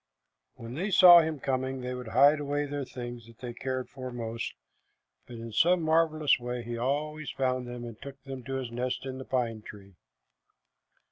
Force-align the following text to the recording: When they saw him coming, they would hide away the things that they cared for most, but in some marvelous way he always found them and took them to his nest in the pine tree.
When 0.55 0.73
they 0.73 0.89
saw 0.89 1.19
him 1.19 1.39
coming, 1.39 1.81
they 1.81 1.93
would 1.93 2.07
hide 2.07 2.39
away 2.39 2.65
the 2.65 2.85
things 2.87 3.27
that 3.27 3.37
they 3.37 3.53
cared 3.53 3.87
for 3.87 4.09
most, 4.11 4.55
but 5.27 5.35
in 5.35 5.51
some 5.51 5.83
marvelous 5.83 6.39
way 6.39 6.63
he 6.63 6.75
always 6.75 7.29
found 7.29 7.67
them 7.67 7.83
and 7.85 8.01
took 8.01 8.19
them 8.23 8.41
to 8.45 8.55
his 8.55 8.71
nest 8.71 9.05
in 9.05 9.19
the 9.19 9.25
pine 9.25 9.61
tree. 9.61 9.93